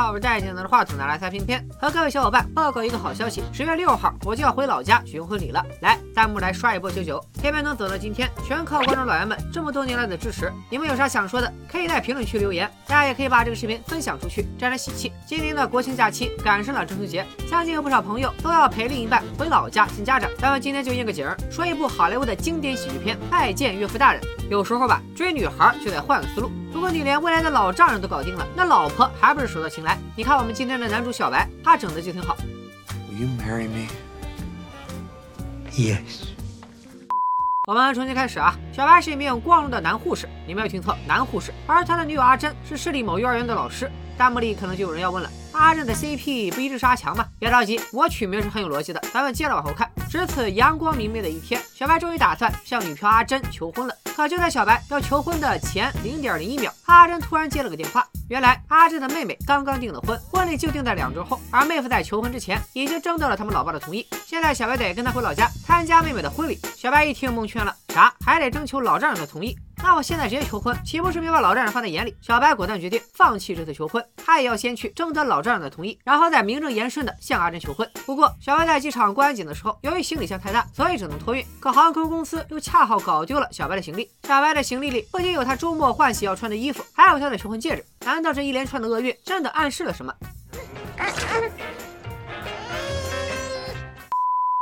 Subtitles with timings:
[0.00, 5.62] 好，我是戴眼镜拿着话筒拿来塞片片，和各位小伙伴报告一个好消息，十月六号我就要回老家举行婚礼了。
[5.82, 10.50] 来，弹幕来刷一波九九，片片能走到今天，全靠观众老爷们这么多年来的支持。
[10.70, 15.12] 你们有啥想说的，可以在评论区留言，大家也可以把这个视频分享出去，沾沾喜气。
[15.26, 20.30] 今年的国庆假期赶上了中秋节，相信有不少朋友都要陪另一半回老家见家长。
[20.36, 24.20] 咱们今天就应个景儿，说一部好莱坞的经典喜剧片《拜见岳父大人》。
[24.50, 26.50] 有时候吧，追女孩就得换个思路。
[26.74, 29.96] 如果你连未来的老丈人都搞定了，那老婆还不是手到擒来？
[30.14, 32.36] 你看我们今天的男主小白，他整的就挺好。
[33.18, 33.88] You marry me?
[35.72, 36.34] Yes.
[37.70, 38.52] 我们重新开始啊！
[38.72, 41.54] 小白是一名光荣的男护士，你没有听错，男护士。
[41.68, 43.88] 而他的女友阿珍是市里某幼儿园的老师。
[44.18, 47.24] 弹幕里可能就有人要问了：阿珍的 CP 不一直是阿强吗？
[47.38, 49.00] 别着急，我取名是很有逻辑的。
[49.14, 49.88] 咱们接着往后看。
[50.10, 53.94] 值此阳光明媚的一天，小白终于打算向女票阿珍求婚了。
[54.20, 58.06] 可就在小白要求婚的前零点零一秒，阿珍突然接了个电话。
[58.28, 64.06] 原来阿珍的妹妹刚刚订了婚，婚礼就定在两周后，而妹夫在求婚之前已经征得了他们老爸的同意。
[64.26, 66.60] 现在小白得跟他回老家参加妹妹的婚礼。
[66.76, 68.12] 小白一听蒙圈了，啥？
[68.22, 69.56] 还得征求老丈人的同意？
[69.82, 72.14] 那我现在直接求婚，岂不是没把老丈人放在眼里？
[72.20, 77.90] 小白果断决定放弃这次求婚，他也要先去征得老丈人的同意，然后再名正言顺的向阿珍求婚。
[78.06, 81.44] 不过小白在机场过安检的时候，由于行李箱太大，所以只能托运。
[81.58, 83.48] 可航空公司又恰好搞丢了。
[83.50, 84.08] 小白的行李。
[84.24, 87.84] 小白的行李里不仅有他周末换洗要穿的衣服，还有他的求婚戒指。
[88.04, 89.92] 难道这一连串的厄运真的暗示了。
[89.92, 90.14] 什么？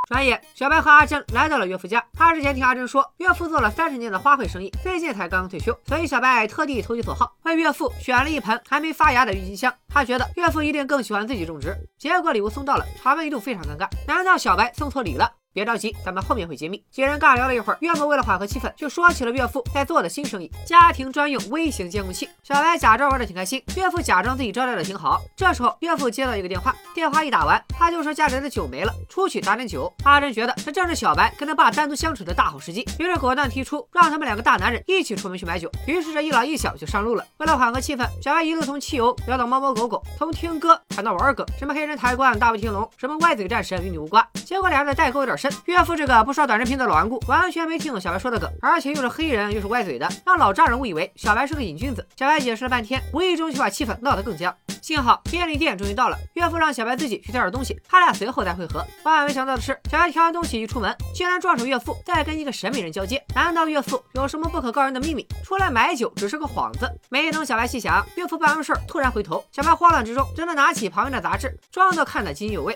[0.09, 2.03] 转眼，小白和阿珍来到了岳父家。
[2.15, 9.71] 他之前听阿珍说，岳父做了三十年的花卉生意，最近才刚刚退休，所以小白特地投其所好，为岳父选了一盆还没发芽的郁金香。
[9.87, 11.77] 他觉得岳父一定更喜欢自己种植。
[11.99, 13.87] 结果礼物送到了，场面一度非常尴尬。
[14.07, 15.31] 难道小白送错礼了？
[15.59, 16.81] 别着急，咱们后面会揭秘。
[16.89, 22.29] 几人尬聊了一会儿，岳母为了缓和气氛，就说起了岳父在做的新生意——家庭专用微型监控器。
[22.45, 25.21] 小白假装玩的挺开心，岳父假装自己招待的挺好。
[25.37, 29.93] 这时候，岳父接到一个电话，电话一打完，他就说家里的酒没了，出去打点酒。
[30.05, 35.69] 阿珍觉得这正是小白跟他爸单独相处的大好时机，于是果断提出让他们两个大男人一起出门去买酒。
[35.89, 37.27] 于是这一老一小就上路了。
[37.39, 44.25] 为了缓和气氛，小白一路从汽油聊到猫猫狗狗，从听歌谈到玩梗，什么黑人抬棺、大卫天龙，什么歪嘴战神与你无关。
[44.49, 46.25] 结果俩人的代沟有点深，岳父这个。
[46.25, 50.79] 不刷短视频的老顽固完全没听懂小白说的梗，而且又是黑人又是歪嘴的，让老丈人。
[50.79, 52.07] 误以为小白是个瘾君子。
[52.17, 54.55] 小白解释了半天，无意中却把气氛闹得更僵。
[54.81, 58.83] 幸好便利店终于到了，岳父让小白自己去挑点东西，他俩随后再会合。
[59.03, 63.23] 万万没想到的是，小白挑完东西一出门，竟然撞上岳父在跟一个神秘人交接。
[63.35, 64.95] 难道岳父有什么不可告人。
[64.95, 65.27] 的秘密？
[65.45, 66.91] 出来买酒只是个幌子？
[67.11, 72.75] 没等小白细想，岳父办完事儿突然回头，小白慌乱之中只能拿起旁边的杂志，装作看得津津有味。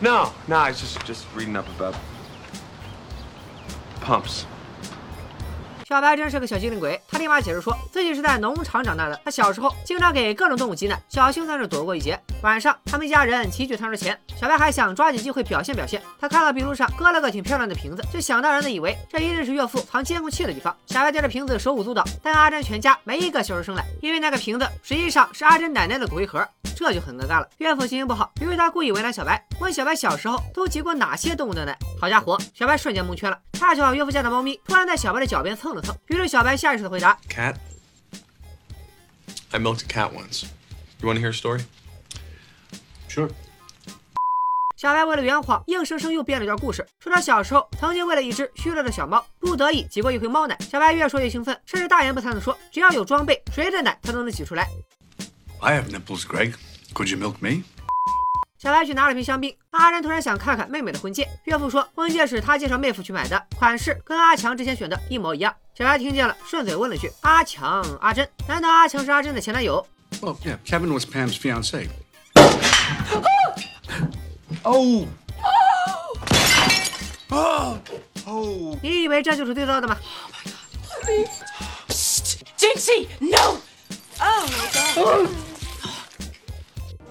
[0.00, 1.96] No, no, I was just just reading up about
[4.00, 4.46] pumps.
[5.88, 12.20] 小白真是个小机灵鬼，他立马解释说自己是在农场长大的，他小时候经常给各种动物挤奶，侥幸算是躲过一劫。
[12.42, 16.02] 晚上，他们一家人齐聚餐桌前，小白还想抓紧机会表现表现。
[16.18, 20.76] 他看到壁炉上搁了个挺漂亮的瓶子，就想当然的以为这一定是岳父藏监控器的地方。
[20.86, 26.44] 小白对着瓶子手舞足蹈，但阿珍全家没一个笑出声来，因为那个瓶子实际上是阿珍奶奶的骨灰盒。
[26.74, 27.48] 这就很尴尬了。
[27.56, 31.76] 岳父心情不好，因为他故意为难小白，问小白小时候都挤过哪些动物的奶。
[32.00, 33.40] 好家伙，小白瞬间蒙圈了。
[33.54, 37.56] 恰巧岳父家的猫咪突然在小白的脚边蹭了蹭，于是小白下意识的回答：Cat.
[39.50, 40.44] I milked a cat once.
[41.00, 41.62] You want to hear a story?
[43.08, 43.30] Sure.
[44.76, 50.56] 小白为了圆谎，硬生生又编了一段故事，说他小时候曾经为了一只虚弱的小猫，不得已挤过一回猫奶。
[50.70, 54.68] 小白越说越兴奋，甚至大言不惭地说，只要有装备，谁的奶他都能挤出来。
[55.60, 56.52] I have nipples, Greg.
[56.92, 57.62] Could you milk me?
[58.58, 59.54] 小白去拿了瓶香槟。
[59.70, 65.54] 阿珍突然想看看妹妹的婚戒，岳父说婚戒是他介绍妹夫去买的，款式跟阿强之前选的一模一样。
[65.76, 69.86] 小白听见了，顺嘴问了句：“阿强，阿珍，难道阿强是阿珍的前男友
[70.22, 71.88] ？”Well, yeah, Kevin was Pam's fiance.
[74.62, 75.06] Oh.
[77.30, 77.78] Oh.
[78.26, 78.76] Oh.
[78.82, 79.96] 你以为这就是对到的吗
[82.56, 83.58] ？Jinxie, no.
[84.18, 85.28] Oh my god.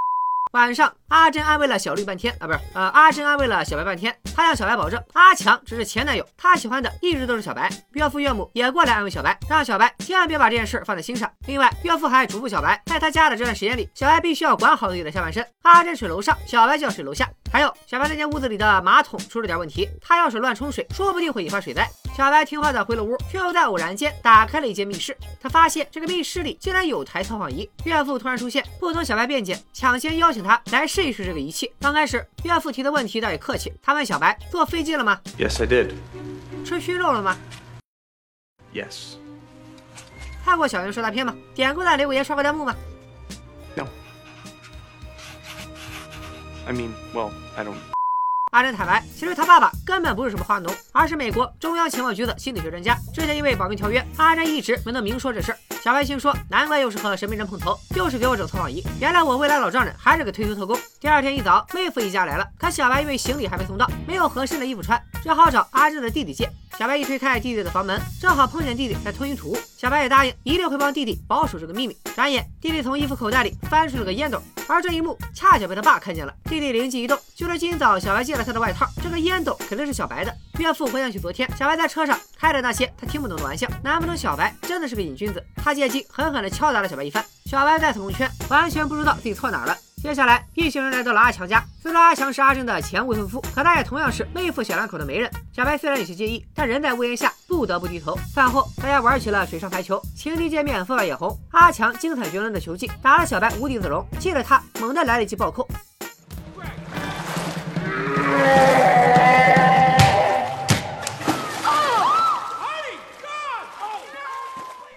[0.53, 4.17] 晚上，阿珍安慰了小绿半天啊，不是，呃，阿珍安慰了小白半天。
[4.33, 7.69] 她向小白保证，阿强只是前男友，她喜欢的一直都是小白。
[7.91, 11.29] 岳父岳母也过来安慰小白，让小白千万别把这件事放在心上。
[11.47, 15.45] 另外，岳父还嘱咐小白，在他家的这段时间里，小白必须要管好自己的下半身。
[15.63, 17.27] 阿珍睡楼上，小白就要睡楼下。
[17.51, 21.89] 还有，小白那间屋子里的马桶出了点问题，他要是乱冲水，说不定会引发水灾。
[22.15, 25.15] 小白听话的回了屋，却又在偶然间打开了一间密室。
[25.41, 27.69] 他发现这个密室里竟然有台测谎仪。
[27.85, 31.71] 岳父突然出现，不同小白辩解，抢先邀请他来试一试这个仪器。
[31.79, 35.93] 刚开始，岳父提的问题倒也客气，他问小白坐飞机了吗？Yes, I did.
[36.65, 37.37] 吃熏肉了吗
[38.73, 39.15] Yes.
[40.43, 41.33] 看过小圆说大片吗？
[41.53, 42.75] 点过赞留个言刷个弹幕吗？
[46.67, 47.75] I mean, well, I don't.
[48.51, 52.97] 阿珍坦白，其实他爸爸根本不是什么花农，而是美国中央情报局的心理学专家。
[53.13, 55.57] 之前因为保密条约，阿珍一直没能明说这事儿。
[55.83, 58.81] 小白心说，难怪又是和神秘人碰头，又是给我整测谎仪。
[58.99, 60.75] 原来我未来老丈人还是个退休特工。
[61.01, 66.49] 第二天一早，妹夫一家来了，可小白因为行李还没送到，没有合适的衣服穿，只好找阿珍的弟弟借。
[66.79, 69.57] 小白一推开弟弟的房门，正好碰见弟弟在吞云吐雾。
[69.77, 71.97] 小白也答应一定会帮弟弟保守这个秘密。
[72.15, 76.33] 转眼，弟弟从衣服口袋里翻出了个烟斗，而这一幕恰巧被他爸看见了。
[76.45, 80.33] 弟弟灵机一动，就说今早小白借了他的外套，这个烟斗肯定是小白的。
[80.59, 85.43] 岳父回想起昨天小白在车上开的那些他听不懂的玩笑，难不成小白真的是个瘾君子？
[85.55, 87.23] 他借机狠狠地敲打了小白一番。
[87.45, 89.77] 小白再次蒙圈，完全不知道自己错哪了。
[90.05, 91.65] 接下来，一行人来到了阿强家。
[91.81, 95.27] 虽说阿强是阿珍的前未婚夫，可他也同样是妹夫小两口的媒人。
[95.51, 98.15] 小白虽然有些介意，但人在屋檐下，不得不低头。
[98.31, 101.35] 饭后，大家玩起了水上排球，情敌见面分外眼红。
[101.49, 105.67] 阿强精彩绝伦的球技打了小白无地自容，气得他猛地来了一记暴扣。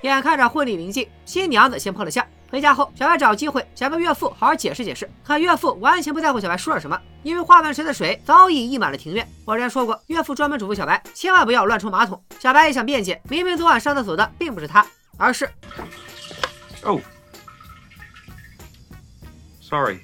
[0.02, 2.22] 眼看着婚礼临近，新娘子先破了相。
[2.50, 9.28] 回家后，小白找机会想跟岳父好好解释解释，可岳父完全不在乎小白说了什么，因为花盆池的水早已溢满了庭院。
[9.44, 12.22] 我之前说过，岳父专门嘱咐小白千万不要乱冲马桶。
[12.38, 14.86] 小白也想辩解，明明昨晚上厕所的并不是他，
[15.18, 15.48] 而是
[16.84, 17.00] Oh.
[19.60, 20.00] Sorry.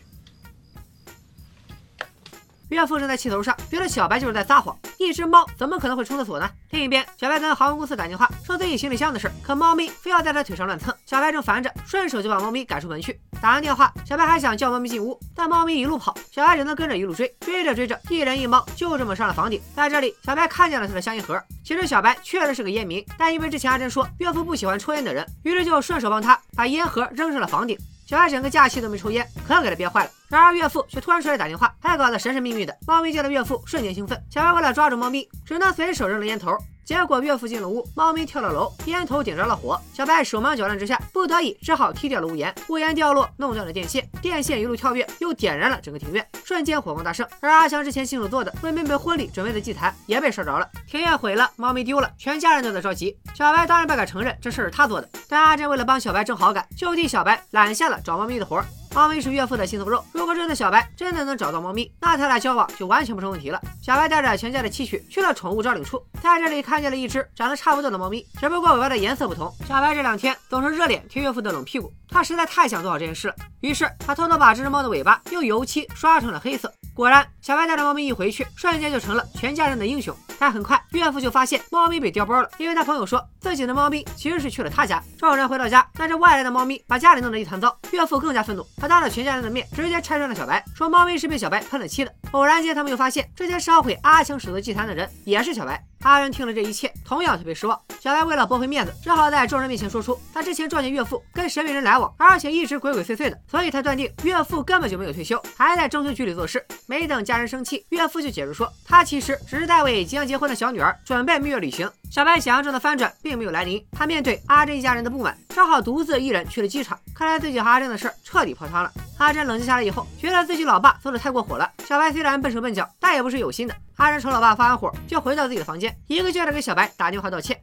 [2.68, 4.76] 岳父正在气头上，觉得小白就是在撒谎。
[4.98, 6.50] 一只猫怎么可能会冲厕所呢？
[6.74, 13.16] 另一边，小白跟航空公司打电话说自己行李箱的事，可猫咪非要在他腿上乱蹭，小白正烦着，顺手就把猫咪赶出门去。
[13.40, 17.32] 打完电话，小白还想叫猫咪进屋，但猫咪一路跑，小白只能跟着一路追。
[17.38, 19.62] 追着追着，一人一猫就这么上了房顶。
[19.76, 21.40] 在这里，小白看见了他的香烟盒。
[21.64, 27.78] 其实小白确实是个烟民，但因为之前阿珍说岳父不喜欢抽烟的人，于是就顺手帮他把烟盒扔上了房顶。
[28.06, 30.10] 小艾整个假期都没抽烟，可给他憋坏了。
[30.28, 32.76] 然而岳父却突然出来打电话，还搞得神神秘秘的。
[32.86, 34.22] 猫咪见到岳父，瞬间兴奋。
[34.30, 36.56] 小艾为了抓住猫咪，只能随手扔了烟头。
[36.84, 39.80] 结果岳父进了屋，猫咪跳了楼，烟头点着了火。
[39.94, 42.54] 小白手忙脚乱之下，不得已只好踢掉了屋檐。
[42.68, 47.26] 屋檐掉落，弄断了电线，电线一路跳跃，又点燃了整个庭院，瞬间火光大盛。
[47.40, 53.16] 而阿强之前亲手做的为妹妹婚礼准备的祭坛也被烧着了，庭院毁了，猫咪丢了，全家人都在着急。
[53.34, 58.66] 小白当然不敢承认这事是他做的，但阿珍为了帮小白争好感，就替小白揽下了找猫咪的活儿。
[58.94, 63.60] 猫咪是岳父的心头肉，如果这次小白真的能找到猫咪，那他俩交往就完全不成问题了。
[63.82, 69.52] 小白带着全家的期许去了宠物招领处，在这里看见了一只长得差不多的猫咪，只不过尾巴的颜色不同。
[69.66, 76.72] 小白这两天总是热脸贴岳父的冷屁股，他实在太想做好这件事了，于是他偷偷把这只猫的尾巴用油漆刷成了黑色。
[76.94, 80.16] 果然，小白带着猫咪一回去，瞬间就成了全家人的英雄。
[80.38, 85.02] 但很快，岳父就发现猫咪被调包了，因为他朋友说自己的猫咪其实是去了他家。
[85.18, 87.76] 众人回到家，但这外来的猫咪把家里弄得一团糟。
[87.90, 92.12] 岳父更加愤怒，他当着全家人的面直接拆穿了小白，说猫咪是被小白喷了漆的。
[92.30, 95.84] 偶然间，他们又发现之前烧毁阿强手的祭坛的人也是小白。
[96.04, 97.80] 阿仁听了这一切，同样特别失望。
[97.98, 106.62] 小白为了驳回面子，只好在众人面前说出他之前撞见岳父跟神秘人来往，而且一直鬼鬼祟祟的，所以他断定岳父根本就没有退休，还在中情局里做事。
[106.86, 111.90] 没等家人生气，岳父就解释说，他其实只是在为即将结婚的小女儿准备蜜月旅行。
[112.10, 116.98] 小白想象中的翻转并没有来临，他面对阿珍一家人的不满，只好独自一人去了机场。
[117.14, 118.92] 看来自己和阿珍的事彻底泡汤了。
[119.24, 121.66] 阿珍冷静下来以后，觉得自己老爸做的太过火了。
[121.86, 123.74] 小白虽然笨手笨脚，但也不是有心的。
[123.96, 127.58] 阿珍瞅老爸发完火，就回到自己的房间，一个劲儿的给小白打电话道歉。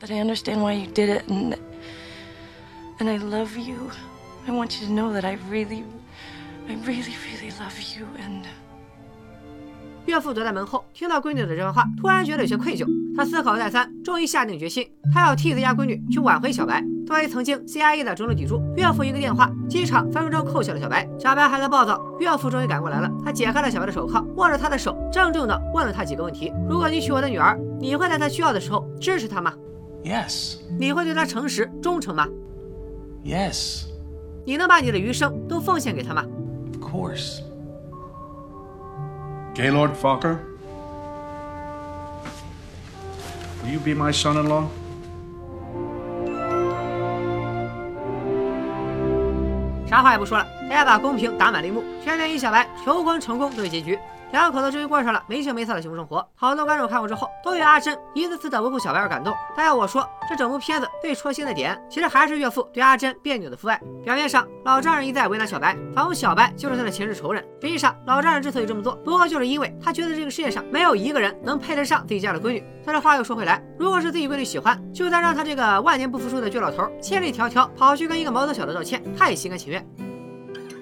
[0.00, 1.56] But I understand why you did it, and
[2.98, 3.76] and I love you.
[4.48, 5.84] I want you to know that I really,
[6.66, 8.06] I really, really love you.
[8.18, 8.42] And
[10.06, 12.84] 岳父躲在门后，听到闺女的这番话，突然觉得有些愧疚。
[13.20, 16.82] 他思考再三，终于下定决心，他要替自家闺女去挽回小白。
[17.06, 21.06] 作为曾经 CIA 的中流砥柱，岳父一个电话，机场分分钟扣下了小白。
[21.18, 23.12] 小白还在暴躁，岳父终于赶过来了。
[23.22, 29.52] 他解开了小白的手铐，握着他的手，郑重地问了他几个问题：如果你娶我的女儿，你会在她需要的时候支持她吗
[30.02, 30.56] ？Yes.
[30.78, 32.26] 你会对她诚实忠诚吗
[33.22, 33.84] ？Yes.
[34.46, 36.24] 你能把你的余生都奉献给她吗
[36.72, 37.40] ？Of course.
[39.54, 40.38] Gaylord Fokker?
[43.62, 44.64] Will you be my son in law?
[49.86, 53.98] 啥话也不说了，大家把公屏打满了一幕，全员与小白求婚成功对结局。
[54.32, 56.24] 两口子终于过上了没羞没臊的幸福生活。
[56.36, 59.34] 好多观众看过之后，都为阿珍一次次的维护小白而感动。
[59.56, 63.80] 但要我说，这整部片子最戳心的点，其实还是岳父对阿珍别扭的父爱。
[64.04, 67.44] 表面上老丈人一再为难小白，仿佛小白就是他的前世仇人。
[67.60, 72.64] 实际上，老丈人之所以这么做，不过就是因为他觉得这个世界上没有一个人能配得上自己家的闺女。
[72.86, 79.84] 但这话又说回来，如果是自己闺女喜欢，就算让他这个万年不服输的倔老头千里迢迢跑去跟一个毛头小子道歉，他也心甘情愿。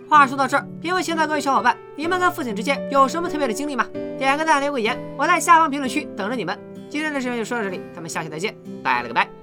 [0.09, 3.87] 话说到这儿，屏幕前的各位小伙伴，你们跟父亲之间有什么特别的经历吗？
[4.17, 6.59] 点个赞，留个言，我在下方评论区等着你们。
[6.88, 9.38] 今天的视频就说到这里，咱们下期再见，拜了个拜。